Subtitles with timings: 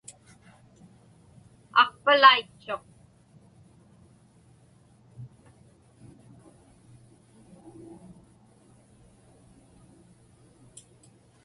[1.81, 2.85] Aqpalaitchuq.